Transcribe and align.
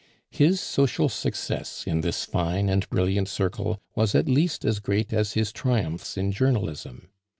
His 0.31 0.59
social 0.59 1.09
success 1.09 1.85
in 1.85 2.01
this 2.01 2.25
fine 2.25 2.69
and 2.69 2.89
brilliant 2.89 3.29
circle 3.29 3.79
was 3.93 4.15
at 4.15 4.27
least 4.27 4.65
as 4.65 4.79
great 4.79 5.13
as 5.13 5.33
his 5.33 5.51
triumphs 5.51 6.17
in 6.17 6.31
journalism. 6.31 7.09